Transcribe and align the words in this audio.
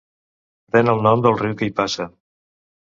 Pren 0.71 0.89
el 0.95 1.05
nom 1.09 1.23
del 1.27 1.39
riu 1.45 1.55
que 1.63 1.71
hi 1.71 1.77
passa. 1.85 2.13